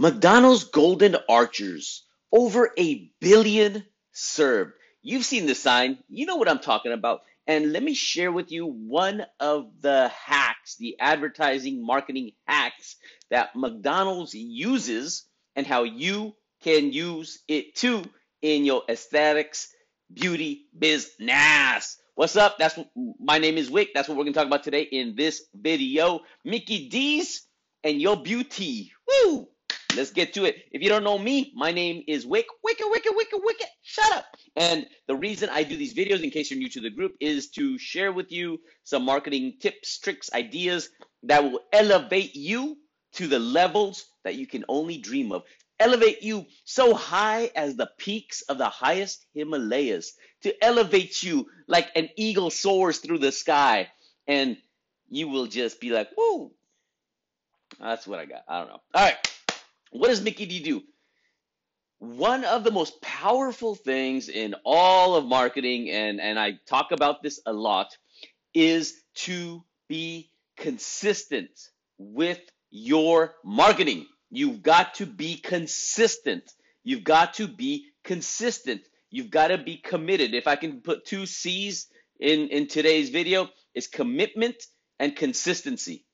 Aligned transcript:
McDonald's 0.00 0.64
Golden 0.64 1.14
Arches, 1.28 2.06
over 2.32 2.70
a 2.78 3.12
billion 3.20 3.84
served. 4.12 4.72
You've 5.02 5.26
seen 5.26 5.44
the 5.44 5.54
sign, 5.54 5.98
you 6.08 6.24
know 6.24 6.36
what 6.36 6.48
I'm 6.48 6.60
talking 6.60 6.92
about. 6.92 7.20
And 7.46 7.70
let 7.70 7.82
me 7.82 7.92
share 7.92 8.32
with 8.32 8.50
you 8.50 8.64
one 8.64 9.26
of 9.40 9.70
the 9.82 10.08
hacks, 10.08 10.76
the 10.76 10.96
advertising 10.98 11.84
marketing 11.84 12.30
hacks 12.46 12.96
that 13.30 13.50
McDonald's 13.54 14.32
uses 14.32 15.26
and 15.54 15.66
how 15.66 15.82
you 15.82 16.34
can 16.62 16.94
use 16.94 17.38
it 17.46 17.74
too 17.74 18.02
in 18.40 18.64
your 18.64 18.84
aesthetics 18.88 19.68
beauty 20.10 20.64
business. 20.78 21.98
What's 22.14 22.36
up? 22.36 22.56
That's 22.58 22.78
my 23.18 23.36
name 23.36 23.58
is 23.58 23.70
Wick. 23.70 23.90
That's 23.92 24.08
what 24.08 24.16
we're 24.16 24.24
gonna 24.24 24.32
talk 24.32 24.46
about 24.46 24.64
today 24.64 24.80
in 24.80 25.14
this 25.14 25.42
video. 25.54 26.20
Mickey 26.42 26.88
D's 26.88 27.42
and 27.84 28.00
your 28.00 28.16
beauty. 28.16 28.92
Woo! 29.06 29.46
Let's 29.96 30.12
get 30.12 30.34
to 30.34 30.44
it. 30.44 30.56
If 30.70 30.82
you 30.82 30.88
don't 30.88 31.04
know 31.04 31.18
me, 31.18 31.52
my 31.54 31.72
name 31.72 32.04
is 32.06 32.26
Wick. 32.26 32.46
Wicked, 32.62 32.86
wicked, 32.90 33.12
wicked, 33.14 33.40
wicked. 33.42 33.66
Shut 33.82 34.12
up. 34.12 34.24
And 34.56 34.86
the 35.08 35.16
reason 35.16 35.48
I 35.50 35.64
do 35.64 35.76
these 35.76 35.94
videos, 35.94 36.22
in 36.22 36.30
case 36.30 36.50
you're 36.50 36.58
new 36.58 36.68
to 36.70 36.80
the 36.80 36.90
group, 36.90 37.16
is 37.20 37.50
to 37.50 37.78
share 37.78 38.12
with 38.12 38.30
you 38.30 38.60
some 38.84 39.04
marketing 39.04 39.54
tips, 39.60 39.98
tricks, 39.98 40.30
ideas 40.32 40.90
that 41.24 41.44
will 41.44 41.60
elevate 41.72 42.34
you 42.34 42.76
to 43.14 43.26
the 43.26 43.38
levels 43.38 44.06
that 44.24 44.36
you 44.36 44.46
can 44.46 44.64
only 44.68 44.98
dream 44.98 45.32
of. 45.32 45.42
Elevate 45.78 46.22
you 46.22 46.46
so 46.64 46.94
high 46.94 47.50
as 47.56 47.74
the 47.74 47.90
peaks 47.98 48.42
of 48.42 48.58
the 48.58 48.68
highest 48.68 49.26
Himalayas. 49.34 50.12
To 50.42 50.64
elevate 50.64 51.22
you 51.22 51.48
like 51.66 51.90
an 51.96 52.10
eagle 52.16 52.50
soars 52.50 52.98
through 52.98 53.18
the 53.18 53.32
sky. 53.32 53.88
And 54.26 54.56
you 55.08 55.28
will 55.28 55.46
just 55.46 55.80
be 55.80 55.90
like, 55.90 56.10
whoa. 56.16 56.52
That's 57.78 58.06
what 58.06 58.18
I 58.18 58.26
got. 58.26 58.44
I 58.48 58.60
don't 58.60 58.68
know. 58.68 58.80
All 58.94 59.04
right. 59.04 59.16
What 59.90 60.08
does 60.08 60.22
Mickey 60.22 60.46
D 60.46 60.60
do? 60.60 60.82
One 61.98 62.44
of 62.44 62.64
the 62.64 62.70
most 62.70 63.02
powerful 63.02 63.74
things 63.74 64.28
in 64.28 64.54
all 64.64 65.16
of 65.16 65.26
marketing, 65.26 65.90
and, 65.90 66.20
and 66.20 66.38
I 66.38 66.58
talk 66.66 66.92
about 66.92 67.22
this 67.22 67.40
a 67.44 67.52
lot, 67.52 67.96
is 68.54 68.94
to 69.16 69.62
be 69.88 70.30
consistent 70.56 71.50
with 71.98 72.40
your 72.70 73.34
marketing. 73.44 74.06
You've 74.30 74.62
got 74.62 74.94
to 74.94 75.06
be 75.06 75.36
consistent. 75.36 76.44
You've 76.84 77.04
got 77.04 77.34
to 77.34 77.48
be 77.48 77.88
consistent. 78.04 78.82
You've 79.10 79.30
got 79.30 79.48
to 79.48 79.58
be 79.58 79.76
committed. 79.76 80.34
If 80.34 80.46
I 80.46 80.56
can 80.56 80.80
put 80.80 81.04
two 81.04 81.26
C's 81.26 81.88
in, 82.18 82.48
in 82.48 82.68
today's 82.68 83.10
video, 83.10 83.50
is 83.74 83.88
commitment 83.88 84.56
and 84.98 85.14
consistency. 85.14 86.04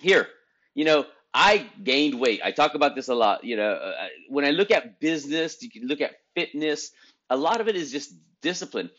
Here, 0.00 0.28
you 0.74 0.84
know, 0.84 1.06
I 1.32 1.70
gained 1.82 2.18
weight. 2.18 2.40
I 2.44 2.50
talk 2.50 2.74
about 2.74 2.94
this 2.94 3.08
a 3.08 3.14
lot. 3.14 3.44
You 3.44 3.56
know, 3.56 3.72
uh, 3.72 4.08
when 4.28 4.44
I 4.44 4.50
look 4.50 4.70
at 4.70 5.00
business, 5.00 5.62
you 5.62 5.70
can 5.70 5.86
look 5.86 6.00
at 6.00 6.16
fitness. 6.34 6.90
A 7.28 7.36
lot 7.36 7.60
of 7.60 7.68
it 7.68 7.76
is 7.76 7.92
just 7.92 8.12
discipline. 8.42 8.90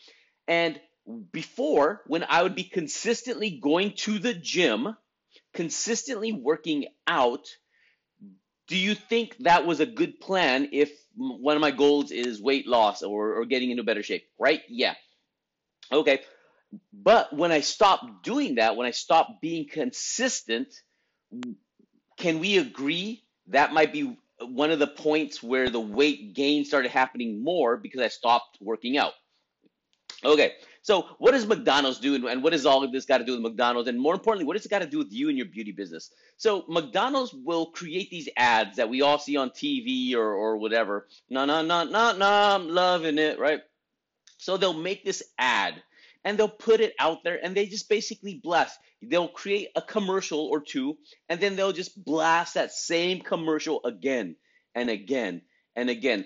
And 0.48 0.80
before, 1.32 2.02
when 2.06 2.24
I 2.28 2.42
would 2.42 2.54
be 2.54 2.64
consistently 2.64 3.50
going 3.50 3.92
to 3.98 4.18
the 4.18 4.34
gym, 4.34 4.96
consistently 5.52 6.32
working 6.32 6.86
out, 7.06 7.46
do 8.68 8.78
you 8.78 8.94
think 8.94 9.36
that 9.40 9.66
was 9.66 9.80
a 9.80 9.86
good 9.86 10.20
plan 10.20 10.68
if 10.72 10.90
one 11.16 11.56
of 11.56 11.60
my 11.60 11.72
goals 11.72 12.10
is 12.10 12.40
weight 12.40 12.66
loss 12.66 13.02
or, 13.02 13.34
or 13.34 13.44
getting 13.44 13.70
into 13.70 13.82
better 13.82 14.02
shape? 14.02 14.24
Right? 14.38 14.62
Yeah. 14.68 14.94
Okay. 15.90 16.20
But 16.92 17.36
when 17.36 17.52
I 17.52 17.60
stopped 17.60 18.24
doing 18.24 18.54
that, 18.54 18.76
when 18.76 18.86
I 18.86 18.92
stopped 18.92 19.42
being 19.42 19.68
consistent, 19.68 20.68
can 22.16 22.38
we 22.38 22.58
agree 22.58 23.22
that 23.48 23.72
might 23.72 23.92
be 23.92 24.16
one 24.40 24.70
of 24.70 24.78
the 24.78 24.86
points 24.86 25.42
where 25.42 25.70
the 25.70 25.80
weight 25.80 26.34
gain 26.34 26.64
started 26.64 26.90
happening 26.90 27.42
more 27.42 27.76
because 27.76 28.00
I 28.00 28.08
stopped 28.08 28.58
working 28.60 28.96
out? 28.96 29.12
Okay, 30.24 30.52
so 30.82 31.06
what 31.18 31.32
does 31.32 31.46
McDonald's 31.46 31.98
do, 31.98 32.28
and 32.28 32.42
what 32.42 32.50
does 32.50 32.64
all 32.64 32.84
of 32.84 32.92
this 32.92 33.06
got 33.06 33.18
to 33.18 33.24
do 33.24 33.32
with 33.32 33.40
McDonald's, 33.40 33.88
and 33.88 33.98
more 33.98 34.14
importantly, 34.14 34.46
what 34.46 34.56
does 34.56 34.64
it 34.64 34.68
got 34.68 34.80
to 34.80 34.86
do 34.86 34.98
with 34.98 35.12
you 35.12 35.28
and 35.28 35.36
your 35.36 35.46
beauty 35.46 35.72
business? 35.72 36.10
So 36.36 36.64
McDonald's 36.68 37.32
will 37.32 37.66
create 37.66 38.10
these 38.10 38.28
ads 38.36 38.76
that 38.76 38.88
we 38.88 39.02
all 39.02 39.18
see 39.18 39.36
on 39.36 39.50
TV 39.50 40.14
or 40.14 40.32
or 40.32 40.58
whatever. 40.58 41.08
No, 41.28 41.44
no, 41.44 41.62
no, 41.62 41.84
no, 41.84 42.16
no, 42.16 42.26
I'm 42.26 42.68
loving 42.68 43.18
it, 43.18 43.38
right? 43.40 43.62
So 44.38 44.56
they'll 44.56 44.72
make 44.72 45.04
this 45.04 45.22
ad 45.38 45.82
and 46.24 46.38
they'll 46.38 46.48
put 46.48 46.80
it 46.80 46.94
out 46.98 47.24
there 47.24 47.38
and 47.42 47.56
they 47.56 47.66
just 47.66 47.88
basically 47.88 48.40
blast. 48.42 48.78
They'll 49.02 49.28
create 49.28 49.68
a 49.74 49.82
commercial 49.82 50.40
or 50.40 50.60
two 50.60 50.98
and 51.28 51.40
then 51.40 51.56
they'll 51.56 51.72
just 51.72 52.02
blast 52.04 52.54
that 52.54 52.72
same 52.72 53.20
commercial 53.20 53.80
again 53.84 54.36
and 54.74 54.88
again 54.88 55.42
and 55.74 55.90
again. 55.90 56.24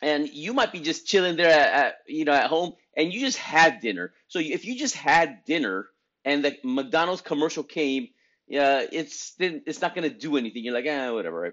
And 0.00 0.28
you 0.28 0.52
might 0.52 0.72
be 0.72 0.80
just 0.80 1.06
chilling 1.06 1.36
there 1.36 1.50
at, 1.50 1.72
at 1.72 1.94
you 2.06 2.24
know 2.24 2.32
at 2.32 2.48
home 2.48 2.72
and 2.96 3.12
you 3.12 3.20
just 3.20 3.38
had 3.38 3.80
dinner. 3.80 4.12
So 4.28 4.38
if 4.38 4.64
you 4.64 4.78
just 4.78 4.96
had 4.96 5.44
dinner 5.44 5.88
and 6.24 6.44
the 6.44 6.56
McDonald's 6.64 7.22
commercial 7.22 7.62
came, 7.62 8.08
yeah, 8.48 8.84
it's 8.90 9.34
it's 9.38 9.80
not 9.80 9.94
gonna 9.94 10.10
do 10.10 10.36
anything. 10.36 10.64
You're 10.64 10.74
like, 10.74 10.86
ah, 10.88 11.12
whatever. 11.12 11.40
Right? 11.40 11.52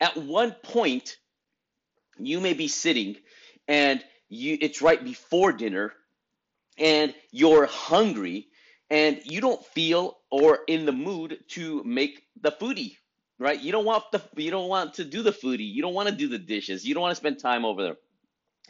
At 0.00 0.16
one 0.16 0.52
point, 0.52 1.16
you 2.18 2.40
may 2.40 2.52
be 2.52 2.68
sitting 2.68 3.16
and 3.66 4.04
you 4.28 4.58
it's 4.60 4.82
right 4.82 5.02
before 5.02 5.52
dinner 5.52 5.92
and 6.78 7.14
you're 7.30 7.66
hungry 7.66 8.48
and 8.90 9.20
you 9.24 9.40
don't 9.40 9.64
feel 9.66 10.18
or 10.30 10.60
in 10.66 10.86
the 10.86 10.92
mood 10.92 11.38
to 11.48 11.82
make 11.84 12.22
the 12.40 12.52
foodie 12.52 12.96
right? 13.38 13.60
You 13.60 13.72
don't 13.72 13.84
want 13.84 14.04
the 14.12 14.22
you 14.36 14.50
don't 14.50 14.68
want 14.68 14.94
to 14.94 15.04
do 15.04 15.22
the 15.22 15.32
foodie. 15.32 15.70
You 15.70 15.82
don't 15.82 15.94
want 15.94 16.08
to 16.08 16.14
do 16.14 16.28
the 16.28 16.38
dishes. 16.38 16.84
You 16.84 16.94
don't 16.94 17.02
want 17.02 17.12
to 17.12 17.16
spend 17.16 17.38
time 17.38 17.64
over 17.64 17.82
there. 17.82 17.96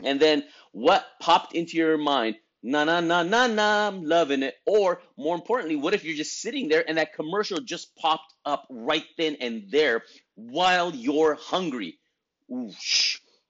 And 0.02 0.20
then 0.20 0.44
what 0.72 1.06
popped 1.20 1.54
into 1.54 1.76
your 1.76 1.96
mind? 1.98 2.36
Na 2.62 2.84
na 2.84 3.00
na 3.00 3.22
na 3.22 3.46
na 3.46 3.88
i'm 3.88 4.04
loving 4.04 4.42
it. 4.42 4.54
Or 4.66 5.00
more 5.16 5.34
importantly 5.34 5.76
what 5.76 5.94
if 5.94 6.04
you're 6.04 6.16
just 6.16 6.40
sitting 6.40 6.68
there 6.68 6.84
and 6.86 6.98
that 6.98 7.14
commercial 7.14 7.60
just 7.60 7.94
popped 7.96 8.34
up 8.44 8.66
right 8.70 9.04
then 9.16 9.36
and 9.40 9.70
there 9.70 10.02
while 10.34 10.94
you're 10.94 11.34
hungry? 11.34 11.98
Ooh, 12.50 12.70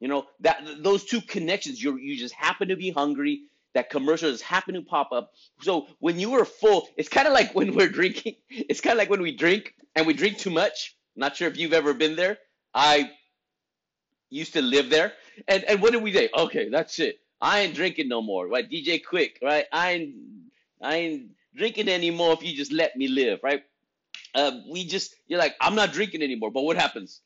you 0.00 0.08
know 0.08 0.26
that 0.40 0.82
those 0.82 1.04
two 1.04 1.20
connections 1.20 1.82
you 1.82 1.96
you 1.96 2.16
just 2.16 2.34
happen 2.34 2.68
to 2.68 2.76
be 2.76 2.90
hungry 2.90 3.42
that 3.76 3.90
commercials 3.90 4.40
happen 4.40 4.74
to 4.74 4.80
pop 4.80 5.12
up. 5.12 5.34
So 5.60 5.86
when 5.98 6.18
you 6.18 6.30
were 6.30 6.46
full, 6.46 6.88
it's 6.96 7.10
kind 7.10 7.28
of 7.28 7.34
like 7.34 7.54
when 7.54 7.74
we're 7.74 7.90
drinking. 7.90 8.36
It's 8.50 8.80
kind 8.80 8.92
of 8.92 8.98
like 8.98 9.10
when 9.10 9.20
we 9.20 9.36
drink 9.36 9.74
and 9.94 10.06
we 10.06 10.14
drink 10.14 10.38
too 10.38 10.50
much. 10.50 10.96
Not 11.14 11.36
sure 11.36 11.46
if 11.48 11.58
you've 11.58 11.74
ever 11.74 11.92
been 11.92 12.16
there. 12.16 12.38
I 12.74 13.10
used 14.30 14.54
to 14.54 14.62
live 14.62 14.88
there. 14.88 15.12
And 15.46 15.62
and 15.64 15.82
what 15.82 15.92
did 15.92 16.02
we 16.02 16.12
say? 16.12 16.30
Okay, 16.34 16.70
that's 16.70 16.98
it. 16.98 17.20
I 17.40 17.60
ain't 17.60 17.74
drinking 17.74 18.08
no 18.08 18.22
more, 18.22 18.46
right? 18.48 18.68
DJ 18.68 19.02
Quik, 19.04 19.42
right? 19.42 19.66
I 19.70 19.92
ain't 19.92 20.14
I 20.80 20.96
ain't 20.96 21.30
drinking 21.54 21.88
anymore 21.90 22.32
if 22.32 22.42
you 22.42 22.56
just 22.56 22.72
let 22.72 22.96
me 22.96 23.08
live, 23.08 23.40
right? 23.42 23.62
Uh, 24.34 24.52
we 24.70 24.86
just 24.86 25.14
you're 25.26 25.38
like 25.38 25.54
I'm 25.60 25.74
not 25.74 25.92
drinking 25.92 26.22
anymore. 26.22 26.50
But 26.50 26.62
what 26.62 26.78
happens 26.78 27.20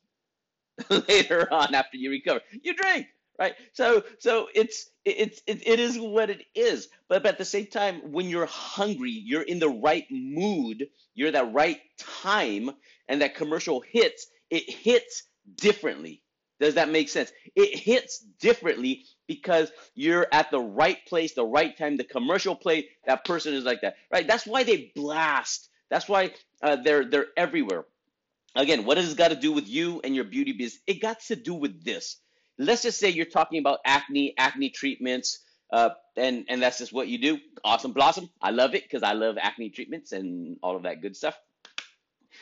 later 0.91 1.47
on 1.53 1.77
after 1.77 1.97
you 1.97 2.11
recover? 2.11 2.41
You 2.63 2.75
drink 2.75 3.07
right? 3.41 3.55
So 3.73 4.05
so 4.19 4.49
it's 4.55 4.91
it's 5.05 5.41
it, 5.47 5.67
it 5.67 5.81
is 5.81 5.99
what 5.99 6.31
it 6.31 6.43
is. 6.55 6.89
But, 7.09 7.23
but 7.23 7.33
at 7.33 7.39
the 7.39 7.45
same 7.45 7.67
time, 7.67 8.13
when 8.13 8.29
you're 8.29 8.47
hungry, 8.47 9.11
you're 9.11 9.43
in 9.43 9.59
the 9.59 9.71
right 9.71 10.05
mood, 10.11 10.89
you're 11.15 11.33
that 11.33 11.53
right 11.53 11.81
time, 11.99 12.71
and 13.09 13.23
that 13.23 13.35
commercial 13.35 13.81
hits, 13.81 14.27
it 14.51 14.71
hits 14.71 15.25
differently. 15.57 16.23
Does 16.61 16.75
that 16.75 16.91
make 16.91 17.09
sense? 17.09 17.33
It 17.57 17.79
hits 17.79 18.19
differently 18.39 19.07
because 19.27 19.73
you're 19.95 20.27
at 20.31 20.51
the 20.51 20.61
right 20.61 20.99
place, 21.07 21.33
the 21.33 21.43
right 21.45 21.77
time. 21.77 21.97
The 21.97 22.05
commercial 22.05 22.55
play, 22.55 22.91
that 23.07 23.25
person 23.25 23.55
is 23.55 23.65
like 23.65 23.81
that, 23.81 23.97
right? 24.13 24.27
That's 24.27 24.47
why 24.47 24.65
they 24.65 24.93
blast. 24.95 25.71
That's 25.89 26.07
why 26.07 26.35
uh, 26.63 26.77
they're 26.77 27.07
they're 27.07 27.29
everywhere. 27.37 27.87
Again, 28.55 28.85
what 28.85 28.99
has 28.99 29.13
it 29.13 29.17
got 29.17 29.29
to 29.29 29.37
do 29.37 29.53
with 29.53 29.69
you 29.69 30.01
and 30.05 30.15
your 30.15 30.25
beauty 30.25 30.53
business? 30.53 30.83
It 30.87 31.01
got 31.01 31.21
to 31.29 31.37
do 31.37 31.55
with 31.55 31.83
this 31.85 32.17
let's 32.61 32.83
just 32.83 32.99
say 32.99 33.09
you're 33.09 33.27
talking 33.27 33.59
about 33.59 33.81
acne, 33.85 34.35
acne 34.37 34.71
treatments, 34.71 35.41
uh, 35.73 35.91
and 36.17 36.45
and 36.49 36.63
that's 36.63 36.79
just 36.79 36.93
what 36.93 37.09
you 37.09 37.19
do. 37.19 37.39
Awesome 37.65 37.93
blossom. 37.93 38.29
I 38.43 38.51
love 38.51 38.75
it 38.75 38.83
because 38.83 39.03
I 39.03 39.13
love 39.13 39.37
acne 39.41 39.71
treatments 39.71 40.13
and 40.13 40.59
all 40.63 40.77
of 40.77 40.83
that 40.83 41.01
good 41.01 41.17
stuff. 41.17 41.39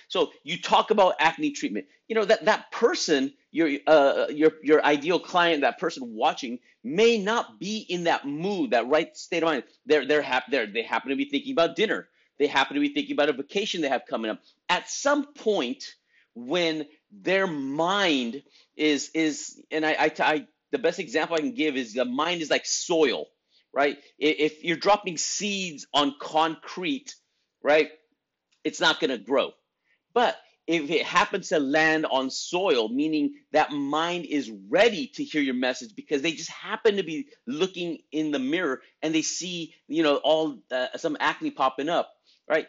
So 0.08 0.32
you 0.42 0.60
talk 0.60 0.90
about 0.90 1.14
acne 1.18 1.52
treatment. 1.52 1.86
You 2.08 2.14
know 2.16 2.24
that 2.24 2.46
that 2.46 2.70
person, 2.72 3.32
your 3.52 3.70
uh, 3.86 4.26
your 4.30 4.52
your 4.62 4.84
ideal 4.84 5.20
client, 5.20 5.60
that 5.60 5.78
person 5.78 6.14
watching 6.14 6.58
may 6.82 7.18
not 7.18 7.60
be 7.60 7.86
in 7.88 8.04
that 8.04 8.26
mood, 8.26 8.70
that 8.70 8.88
right 8.88 9.16
state 9.16 9.42
of 9.42 9.48
mind. 9.48 9.64
They're 9.86 10.06
they're 10.06 10.22
happy. 10.22 10.46
They're, 10.50 10.66
they 10.66 10.82
happen 10.82 11.10
to 11.10 11.16
be 11.16 11.26
thinking 11.26 11.52
about 11.52 11.76
dinner. 11.76 12.08
They 12.38 12.46
happen 12.46 12.74
to 12.74 12.80
be 12.80 12.94
thinking 12.94 13.12
about 13.14 13.28
a 13.28 13.32
vacation 13.32 13.82
they 13.82 13.88
have 13.88 14.06
coming 14.08 14.30
up. 14.30 14.40
At 14.68 14.88
some 14.88 15.32
point, 15.34 15.96
when 16.34 16.86
their 17.10 17.46
mind 17.46 18.42
is 18.78 19.10
is 19.14 19.62
and 19.72 19.86
I, 19.86 19.92
I, 19.92 20.12
I 20.20 20.48
the 20.72 20.78
best 20.78 21.00
example 21.00 21.36
I 21.36 21.40
can 21.40 21.54
give 21.54 21.76
is 21.76 21.94
the 21.94 22.06
mind 22.06 22.42
is 22.42 22.50
like 22.50 22.66
soil, 22.66 23.26
right? 23.74 23.98
If 24.18 24.64
you're 24.64 24.78
dropping 24.78 25.18
seeds 25.18 25.86
on 25.94 26.16
concrete, 26.20 27.14
right, 27.62 27.90
it's 28.64 28.80
not 28.80 29.00
going 29.00 29.10
to 29.10 29.18
grow. 29.18 29.52
But 30.14 30.36
if 30.66 30.90
it 30.90 31.04
happens 31.06 31.48
to 31.48 31.58
land 31.58 32.06
on 32.06 32.30
soil, 32.30 32.88
meaning 32.88 33.34
that 33.52 33.72
mind 33.72 34.26
is 34.26 34.50
ready 34.68 35.08
to 35.16 35.24
hear 35.24 35.42
your 35.42 35.54
message 35.54 35.94
because 35.96 36.22
they 36.22 36.32
just 36.32 36.50
happen 36.50 36.96
to 36.96 37.02
be 37.02 37.28
looking 37.46 38.00
in 38.12 38.30
the 38.30 38.38
mirror 38.38 38.82
and 39.02 39.14
they 39.14 39.22
see, 39.22 39.74
you 39.88 40.02
know, 40.02 40.16
all 40.16 40.58
uh, 40.70 40.88
some 40.96 41.16
acne 41.20 41.50
popping 41.50 41.88
up, 41.88 42.12
right? 42.48 42.68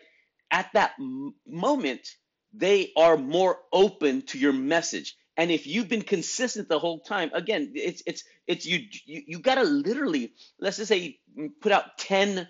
At 0.52 0.72
that 0.74 0.94
m- 1.00 1.36
moment, 1.48 2.08
they 2.54 2.92
are 2.98 3.18
more 3.18 3.60
open 3.74 4.24
to 4.28 4.40
your 4.40 4.54
message. 4.54 5.16
And 5.40 5.52
if 5.52 5.66
you've 5.66 5.88
been 5.88 6.02
consistent 6.02 6.68
the 6.68 6.80
whole 6.80 7.00
time, 7.00 7.32
again, 7.34 7.72
it's 7.74 8.04
it's 8.06 8.26
it's 8.46 8.66
you 8.66 8.80
you, 9.06 9.24
you 9.26 9.40
gotta 9.40 9.64
literally, 9.64 10.34
let's 10.60 10.76
just 10.76 10.90
say, 10.90 11.18
put 11.62 11.72
out 11.72 11.98
10 11.98 12.46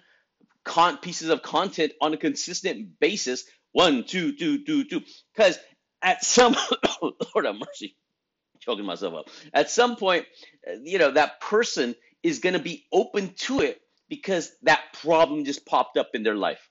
con- 0.63 0.97
pieces 0.97 1.29
of 1.29 1.43
content 1.43 1.91
on 2.01 2.15
a 2.15 2.17
consistent 2.17 2.99
basis. 2.99 3.45
One, 3.73 4.05
two, 4.05 4.35
two, 4.35 4.65
two, 4.65 4.85
two. 4.85 5.03
Because 5.35 5.59
at 6.01 6.25
some 6.25 6.55
Lord 7.03 7.45
have 7.45 7.57
mercy, 7.57 7.95
choking 8.59 8.85
myself 8.85 9.13
up. 9.13 9.29
At 9.53 9.69
some 9.69 9.95
point, 9.95 10.25
you 10.81 10.97
know, 10.97 11.11
that 11.11 11.41
person 11.41 11.93
is 12.23 12.39
gonna 12.39 12.57
be 12.57 12.87
open 12.91 13.35
to 13.41 13.59
it 13.59 13.79
because 14.09 14.51
that 14.63 14.81
problem 15.03 15.45
just 15.45 15.63
popped 15.63 15.95
up 15.95 16.09
in 16.15 16.23
their 16.23 16.35
life. 16.35 16.67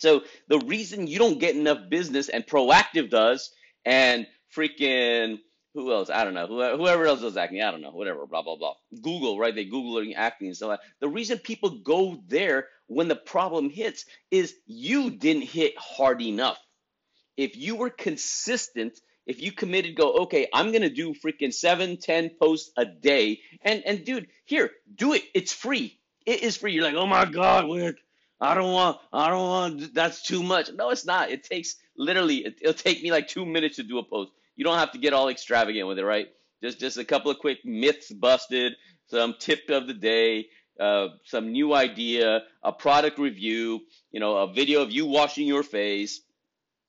So 0.00 0.22
the 0.48 0.58
reason 0.58 1.06
you 1.06 1.20
don't 1.20 1.38
get 1.38 1.54
enough 1.54 1.88
business 1.88 2.28
and 2.28 2.44
Proactiv 2.44 3.10
does 3.10 3.52
and 3.84 4.26
freaking 4.56 5.38
who 5.74 5.92
else? 5.92 6.10
I 6.10 6.24
don't 6.24 6.34
know. 6.34 6.46
Whoever 6.76 7.06
else 7.06 7.20
does 7.20 7.36
acne, 7.36 7.62
I 7.62 7.70
don't 7.70 7.80
know. 7.80 7.92
Whatever. 7.92 8.26
Blah 8.26 8.42
blah 8.42 8.56
blah. 8.56 8.74
Google, 9.02 9.38
right? 9.38 9.54
They 9.54 9.66
Googling 9.66 10.14
acne 10.16 10.48
and 10.48 10.56
stuff. 10.56 10.70
Like 10.70 10.80
the 11.00 11.08
reason 11.08 11.38
people 11.38 11.70
go 11.70 12.22
there 12.26 12.68
when 12.86 13.08
the 13.08 13.16
problem 13.16 13.70
hits 13.70 14.04
is 14.30 14.54
you 14.66 15.10
didn't 15.10 15.42
hit 15.42 15.74
hard 15.78 16.20
enough. 16.22 16.58
If 17.36 17.56
you 17.56 17.76
were 17.76 17.90
consistent, 17.90 18.98
if 19.26 19.40
you 19.40 19.52
committed, 19.52 19.94
go 19.94 20.22
okay. 20.22 20.48
I'm 20.52 20.72
gonna 20.72 20.90
do 20.90 21.14
freaking 21.14 21.54
seven, 21.54 21.98
ten 21.98 22.30
posts 22.40 22.72
a 22.76 22.84
day, 22.84 23.40
and 23.62 23.82
and 23.86 24.04
dude, 24.04 24.26
here, 24.44 24.70
do 24.92 25.12
it. 25.12 25.22
It's 25.34 25.52
free. 25.52 25.98
It 26.26 26.42
is 26.42 26.56
free. 26.56 26.72
You're 26.72 26.84
like, 26.84 26.94
oh 26.96 27.06
my 27.06 27.24
god, 27.26 27.68
Wick. 27.68 27.96
I 28.40 28.54
don't 28.54 28.72
want, 28.72 28.98
I 29.12 29.28
don't 29.28 29.48
want, 29.48 29.94
that's 29.94 30.22
too 30.22 30.42
much. 30.42 30.70
No, 30.72 30.90
it's 30.90 31.04
not. 31.04 31.30
It 31.30 31.44
takes 31.44 31.76
literally, 31.96 32.38
it, 32.38 32.58
it'll 32.62 32.72
take 32.72 33.02
me 33.02 33.12
like 33.12 33.28
two 33.28 33.44
minutes 33.44 33.76
to 33.76 33.82
do 33.82 33.98
a 33.98 34.02
post. 34.02 34.32
You 34.60 34.64
don't 34.64 34.76
have 34.76 34.92
to 34.92 34.98
get 34.98 35.14
all 35.14 35.30
extravagant 35.30 35.88
with 35.88 35.98
it, 35.98 36.04
right? 36.04 36.28
Just 36.62 36.78
just 36.80 36.98
a 36.98 37.04
couple 37.06 37.30
of 37.30 37.38
quick 37.38 37.64
myths 37.64 38.12
busted, 38.12 38.74
some 39.06 39.34
tip 39.38 39.70
of 39.70 39.86
the 39.86 39.94
day, 39.94 40.48
uh, 40.78 41.08
some 41.24 41.50
new 41.52 41.72
idea, 41.72 42.42
a 42.62 42.70
product 42.70 43.18
review, 43.18 43.80
you 44.12 44.20
know, 44.20 44.36
a 44.36 44.52
video 44.52 44.82
of 44.82 44.90
you 44.90 45.06
washing 45.06 45.46
your 45.46 45.62
face. 45.62 46.20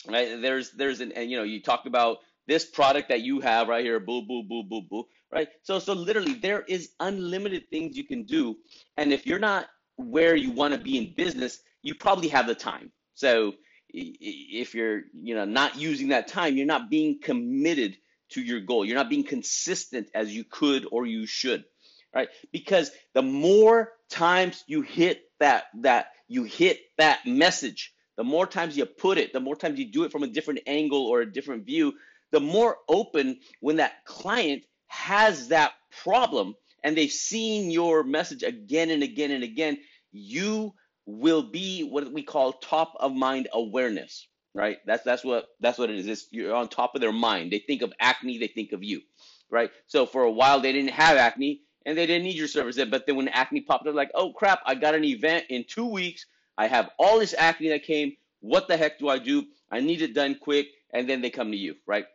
Right? 0.05 0.41
There's 0.41 0.71
there's 0.71 0.99
an 0.99 1.13
and 1.13 1.31
you 1.31 1.37
know 1.37 1.43
you 1.43 1.61
talk 1.61 1.85
about 1.85 2.17
this 2.45 2.65
product 2.65 3.07
that 3.07 3.21
you 3.21 3.39
have 3.39 3.69
right 3.69 3.85
here, 3.85 4.01
boo 4.01 4.21
boo 4.21 4.43
boo 4.43 4.63
boo 4.63 4.81
boo, 4.81 5.05
right? 5.31 5.47
So 5.63 5.79
so 5.79 5.93
literally 5.93 6.33
there 6.33 6.63
is 6.63 6.89
unlimited 6.99 7.69
things 7.69 7.95
you 7.95 8.03
can 8.03 8.23
do, 8.23 8.57
and 8.97 9.13
if 9.13 9.25
you're 9.25 9.39
not 9.39 9.69
where 9.95 10.35
you 10.35 10.51
want 10.51 10.73
to 10.73 10.77
be 10.77 10.97
in 10.97 11.13
business, 11.13 11.61
you 11.83 11.95
probably 11.95 12.27
have 12.27 12.47
the 12.47 12.55
time. 12.55 12.91
So 13.13 13.53
if 13.93 14.75
you're 14.75 15.01
you 15.13 15.35
know 15.35 15.45
not 15.45 15.77
using 15.77 16.09
that 16.09 16.27
time 16.27 16.55
you're 16.55 16.65
not 16.65 16.89
being 16.89 17.19
committed 17.21 17.97
to 18.29 18.41
your 18.41 18.61
goal. 18.61 18.85
You're 18.85 18.95
not 18.95 19.09
being 19.09 19.25
consistent 19.25 20.07
as 20.15 20.33
you 20.33 20.45
could 20.45 20.87
or 20.91 21.05
you 21.05 21.25
should 21.25 21.65
right? 22.13 22.29
Because 22.51 22.91
the 23.13 23.21
more 23.21 23.93
times 24.09 24.63
you 24.67 24.81
hit 24.81 25.21
that 25.39 25.65
that 25.81 26.07
you 26.27 26.43
hit 26.43 26.79
that 26.97 27.25
message 27.25 27.93
the 28.17 28.23
more 28.23 28.45
times 28.45 28.77
you 28.77 28.85
put 28.85 29.17
it 29.17 29.33
the 29.33 29.39
more 29.39 29.55
times 29.55 29.79
you 29.79 29.91
do 29.91 30.03
it 30.03 30.11
from 30.11 30.23
a 30.23 30.27
different 30.27 30.59
angle 30.67 31.07
or 31.07 31.21
a 31.21 31.31
different 31.31 31.65
view 31.65 31.93
the 32.31 32.39
more 32.39 32.77
open 32.89 33.39
when 33.61 33.77
that 33.77 34.05
client 34.05 34.63
has 34.87 35.47
that 35.47 35.71
problem 36.03 36.53
and 36.83 36.97
they've 36.97 37.11
seen 37.11 37.71
your 37.71 38.03
message 38.03 38.43
again 38.43 38.89
and 38.91 39.03
again 39.03 39.31
and 39.31 39.43
again 39.43 39.77
you 40.11 40.73
will 41.05 41.43
be 41.43 41.83
what 41.83 42.11
we 42.11 42.23
call 42.23 42.53
top 42.53 42.95
of 42.99 43.13
mind 43.13 43.47
awareness 43.53 44.27
right? 44.53 44.77
That's 44.85 45.03
that's 45.03 45.23
what 45.23 45.47
that's 45.59 45.77
what 45.77 45.89
it 45.89 45.97
is. 45.97 46.07
It's, 46.07 46.27
you're 46.31 46.55
on 46.55 46.67
top 46.67 46.95
of 46.95 47.01
their 47.01 47.11
mind. 47.11 47.51
They 47.51 47.59
think 47.59 47.81
of 47.81 47.93
acne 47.99 48.37
they 48.37 48.47
think 48.47 48.71
of 48.73 48.83
you 48.83 49.01
right? 49.49 49.71
So 49.87 50.05
for 50.05 50.23
a 50.23 50.31
while 50.31 50.59
they 50.59 50.71
didn't 50.71 50.91
have 50.91 51.17
acne 51.17 51.61
and 51.85 51.97
they 51.97 52.05
didn't 52.05 52.23
need 52.23 52.35
your 52.35 52.47
service. 52.47 52.77
But 52.89 53.05
then 53.05 53.15
when 53.15 53.27
acne 53.29 53.61
popped 53.61 53.87
up 53.87 53.95
like 53.95 54.11
oh 54.13 54.33
crap 54.33 54.61
i 54.65 54.75
got 54.75 54.95
an 54.95 55.03
event 55.03 55.45
in 55.49 55.65
two 55.67 55.87
weeks. 55.87 56.25
I 56.57 56.67
have 56.67 56.89
all 56.99 57.19
this 57.19 57.33
acne 57.37 57.69
that 57.69 57.83
came. 57.83 58.13
What 58.41 58.67
the 58.67 58.77
heck 58.77 58.99
do 58.99 59.09
i 59.09 59.17
do? 59.17 59.45
I 59.71 59.79
need 59.79 60.01
it 60.01 60.13
done 60.13 60.35
quick. 60.35 60.67
And 60.93 61.09
then 61.09 61.21
they 61.21 61.29
come 61.29 61.51
to 61.51 61.57
you 61.57 61.75
right? 61.85 62.05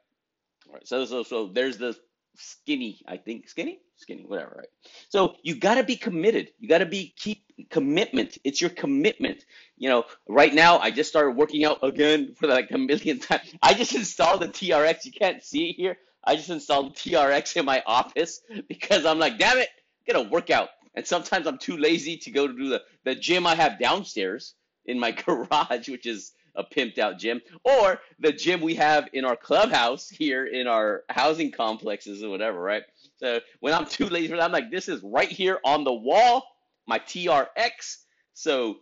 So 0.84 1.04
so 1.04 1.22
so 1.22 1.46
there's 1.48 1.78
the 1.78 1.96
skinny 2.36 3.00
i 3.08 3.16
think. 3.16 3.48
Skinny 3.48 3.80
skinny 3.96 4.24
whatever 4.26 4.56
right 4.58 4.68
so 5.08 5.34
you 5.42 5.56
got 5.56 5.76
to 5.76 5.82
be 5.82 5.96
committed 5.96 6.50
you 6.58 6.68
got 6.68 6.78
to 6.78 6.86
be 6.86 7.14
keep 7.16 7.46
commitment. 7.70 8.38
It's 8.44 8.60
your 8.60 8.70
commitment. 8.70 9.44
You 9.76 9.88
know, 9.88 10.04
right 10.28 10.52
now 10.52 10.78
I 10.78 10.90
just 10.90 11.10
started 11.10 11.36
working 11.36 11.64
out 11.64 11.78
again 11.82 12.34
for 12.38 12.46
like 12.46 12.70
a 12.70 12.78
million 12.78 13.18
times. 13.18 13.54
I 13.62 13.74
just 13.74 13.94
installed 13.94 14.42
the 14.42 14.48
TRX. 14.48 15.04
You 15.04 15.12
can't 15.12 15.42
see 15.42 15.70
it 15.70 15.76
here. 15.76 15.98
I 16.24 16.36
just 16.36 16.50
installed 16.50 16.96
TRX 16.96 17.56
in 17.56 17.64
my 17.64 17.82
office 17.86 18.40
because 18.68 19.06
I'm 19.06 19.18
like, 19.18 19.38
damn 19.38 19.58
it, 19.58 19.68
get 20.06 20.16
a 20.16 20.22
workout. 20.22 20.70
And 20.94 21.06
sometimes 21.06 21.46
I'm 21.46 21.58
too 21.58 21.76
lazy 21.76 22.16
to 22.18 22.30
go 22.30 22.46
to 22.46 22.52
do 22.52 22.68
the, 22.70 22.82
the 23.04 23.14
gym 23.14 23.46
I 23.46 23.54
have 23.54 23.78
downstairs 23.78 24.54
in 24.86 24.98
my 24.98 25.10
garage, 25.26 25.88
which 25.88 26.06
is 26.06 26.32
a 26.54 26.64
pimped 26.64 26.98
out 26.98 27.18
gym, 27.18 27.42
or 27.64 28.00
the 28.18 28.32
gym 28.32 28.62
we 28.62 28.74
have 28.76 29.08
in 29.12 29.26
our 29.26 29.36
clubhouse 29.36 30.08
here 30.08 30.46
in 30.46 30.66
our 30.66 31.04
housing 31.10 31.52
complexes 31.52 32.24
or 32.24 32.30
whatever, 32.30 32.58
right? 32.58 32.82
So 33.16 33.40
when 33.60 33.74
I'm 33.74 33.86
too 33.86 34.08
lazy 34.08 34.32
I'm 34.38 34.52
like, 34.52 34.70
this 34.70 34.88
is 34.88 35.02
right 35.02 35.28
here 35.28 35.58
on 35.64 35.84
the 35.84 35.92
wall 35.92 36.44
my 36.86 36.98
TRX. 36.98 37.96
So, 38.34 38.76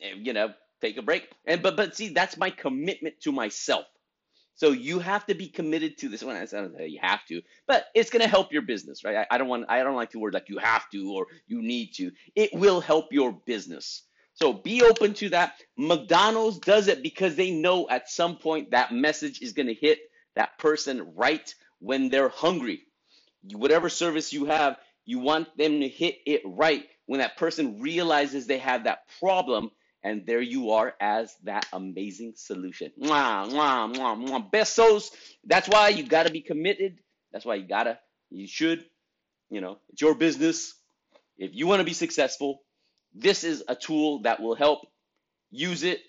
eh, 0.00 0.14
you 0.16 0.32
know, 0.32 0.52
take 0.80 0.96
a 0.96 1.02
break. 1.02 1.28
And 1.46 1.62
but 1.62 1.76
but 1.76 1.96
see, 1.96 2.08
that's 2.08 2.36
my 2.36 2.50
commitment 2.50 3.20
to 3.22 3.32
myself. 3.32 3.86
So 4.54 4.70
you 4.70 5.00
have 5.00 5.26
to 5.26 5.34
be 5.34 5.48
committed 5.48 5.98
to 5.98 6.08
this 6.08 6.22
one. 6.22 6.36
I 6.36 6.46
don't 6.46 6.88
you 6.88 6.98
have 7.02 7.24
to, 7.26 7.42
but 7.66 7.86
it's 7.94 8.08
going 8.08 8.22
to 8.22 8.28
help 8.28 8.52
your 8.52 8.62
business, 8.62 9.04
right? 9.04 9.16
I, 9.16 9.34
I, 9.34 9.36
don't 9.36 9.48
want, 9.48 9.66
I 9.68 9.82
don't 9.82 9.96
like 9.96 10.12
the 10.12 10.18
word 10.18 10.32
like 10.32 10.48
you 10.48 10.56
have 10.56 10.88
to 10.92 11.12
or 11.12 11.26
you 11.46 11.60
need 11.60 11.92
to. 11.96 12.10
It 12.34 12.54
will 12.54 12.80
help 12.80 13.12
your 13.12 13.32
business. 13.32 14.04
So 14.32 14.54
be 14.54 14.82
open 14.82 15.12
to 15.14 15.28
that. 15.30 15.60
McDonald's 15.76 16.58
does 16.58 16.88
it 16.88 17.02
because 17.02 17.36
they 17.36 17.50
know 17.50 17.86
at 17.90 18.08
some 18.08 18.38
point 18.38 18.70
that 18.70 18.92
message 18.92 19.42
is 19.42 19.52
going 19.52 19.66
to 19.66 19.74
hit 19.74 19.98
that 20.36 20.58
person 20.58 21.12
right 21.14 21.54
when 21.80 22.08
they're 22.08 22.30
hungry. 22.30 22.80
Whatever 23.52 23.88
service 23.88 24.32
you 24.32 24.46
have, 24.46 24.76
you 25.04 25.18
want 25.20 25.56
them 25.56 25.80
to 25.80 25.88
hit 25.88 26.16
it 26.26 26.42
right 26.44 26.84
when 27.06 27.20
that 27.20 27.36
person 27.36 27.80
realizes 27.80 28.46
they 28.46 28.58
have 28.58 28.84
that 28.84 29.00
problem, 29.20 29.70
and 30.02 30.26
there 30.26 30.40
you 30.40 30.72
are 30.72 30.94
as 31.00 31.34
that 31.44 31.66
amazing 31.72 32.34
solution. 32.36 32.92
Mwah, 33.00 33.48
mwah, 33.50 33.94
mwah, 33.94 34.28
mwah. 34.28 34.50
Besos. 34.50 35.10
That's 35.44 35.68
why 35.68 35.88
you 35.88 36.04
got 36.04 36.26
to 36.26 36.32
be 36.32 36.40
committed. 36.40 36.98
That's 37.32 37.44
why 37.44 37.56
you 37.56 37.66
got 37.66 37.84
to, 37.84 37.98
you 38.30 38.46
should, 38.46 38.84
you 39.50 39.60
know, 39.60 39.78
it's 39.90 40.00
your 40.00 40.14
business. 40.14 40.74
If 41.38 41.54
you 41.54 41.66
want 41.66 41.80
to 41.80 41.84
be 41.84 41.92
successful, 41.92 42.62
this 43.14 43.44
is 43.44 43.62
a 43.68 43.74
tool 43.76 44.22
that 44.22 44.40
will 44.40 44.54
help. 44.54 44.86
Use 45.50 45.84
it. 45.84 46.00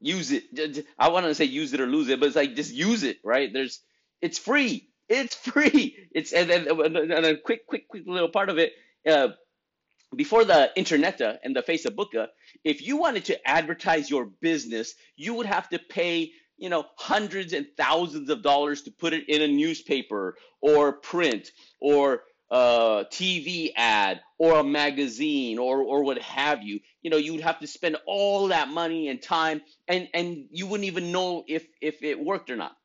Use 0.00 0.32
it. 0.32 0.86
I 0.98 1.08
want 1.08 1.26
to 1.26 1.34
say 1.34 1.44
use 1.44 1.72
it 1.72 1.80
or 1.80 1.86
lose 1.86 2.08
it, 2.08 2.20
but 2.20 2.26
it's 2.26 2.36
like 2.36 2.54
just 2.56 2.72
use 2.72 3.04
it, 3.04 3.18
right? 3.24 3.52
There's, 3.52 3.80
it's 4.20 4.38
free. 4.38 4.88
It's 5.12 5.34
free. 5.34 6.08
It's 6.12 6.32
and 6.32 6.48
then 6.48 6.66
and 6.66 7.26
a 7.26 7.36
quick, 7.36 7.66
quick, 7.66 7.86
quick 7.86 8.04
little 8.06 8.30
part 8.30 8.48
of 8.48 8.58
it. 8.58 8.72
Uh, 9.06 9.28
before 10.16 10.44
the 10.44 10.70
internet 10.74 11.20
and 11.20 11.54
the 11.54 11.62
Facebook, 11.62 12.28
if 12.64 12.80
you 12.80 12.96
wanted 12.96 13.26
to 13.26 13.48
advertise 13.48 14.08
your 14.08 14.24
business, 14.24 14.94
you 15.16 15.34
would 15.34 15.46
have 15.46 15.68
to 15.70 15.78
pay, 15.78 16.32
you 16.56 16.70
know, 16.70 16.86
hundreds 16.96 17.52
and 17.52 17.66
thousands 17.76 18.30
of 18.30 18.42
dollars 18.42 18.82
to 18.82 18.90
put 18.90 19.12
it 19.12 19.28
in 19.28 19.42
a 19.42 19.48
newspaper 19.48 20.36
or 20.62 20.92
print 20.92 21.50
or 21.78 22.22
a 22.50 23.04
TV 23.10 23.72
ad 23.76 24.20
or 24.38 24.60
a 24.60 24.64
magazine 24.64 25.58
or 25.58 25.82
or 25.82 26.04
what 26.04 26.18
have 26.22 26.62
you. 26.62 26.80
You 27.02 27.10
know, 27.10 27.18
you 27.18 27.32
would 27.32 27.42
have 27.42 27.60
to 27.60 27.66
spend 27.66 27.96
all 28.06 28.48
that 28.48 28.68
money 28.68 29.08
and 29.08 29.20
time, 29.20 29.60
and 29.86 30.08
and 30.14 30.46
you 30.50 30.66
wouldn't 30.66 30.86
even 30.86 31.12
know 31.12 31.44
if 31.46 31.66
if 31.82 32.02
it 32.02 32.18
worked 32.18 32.50
or 32.50 32.56
not 32.56 32.76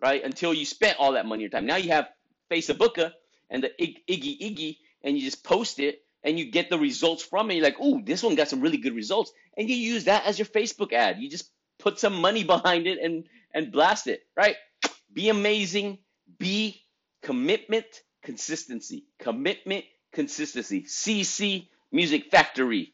right? 0.00 0.22
Until 0.24 0.54
you 0.54 0.64
spent 0.64 0.98
all 0.98 1.12
that 1.12 1.26
money 1.26 1.44
or 1.44 1.48
time. 1.48 1.66
Now 1.66 1.76
you 1.76 1.90
have 1.90 2.08
Facebooka 2.50 3.12
and 3.50 3.62
the 3.62 3.70
Iggy 3.80 4.40
Iggy, 4.40 4.76
and 5.02 5.16
you 5.16 5.22
just 5.22 5.44
post 5.44 5.78
it 5.78 6.02
and 6.26 6.38
you 6.38 6.50
get 6.50 6.70
the 6.70 6.78
results 6.78 7.22
from 7.22 7.50
it. 7.50 7.54
You're 7.54 7.64
like, 7.64 7.80
ooh, 7.80 8.02
this 8.02 8.22
one 8.22 8.34
got 8.34 8.48
some 8.48 8.60
really 8.60 8.78
good 8.78 8.94
results. 8.94 9.32
And 9.56 9.68
you 9.70 9.76
use 9.76 10.04
that 10.04 10.26
as 10.26 10.38
your 10.38 10.46
Facebook 10.46 10.92
ad. 10.92 11.18
You 11.20 11.30
just 11.30 11.50
put 11.78 11.98
some 12.00 12.20
money 12.20 12.44
behind 12.54 12.86
it 12.86 12.98
and 13.02 13.24
and 13.54 13.72
blast 13.72 14.08
it, 14.08 14.22
right? 14.36 14.56
Be 15.12 15.28
amazing. 15.28 15.98
Be 16.38 16.82
commitment, 17.22 17.86
consistency. 18.22 19.04
Commitment, 19.20 19.84
consistency. 20.12 20.82
CC 20.82 21.68
Music 21.92 22.30
Factory. 22.30 22.92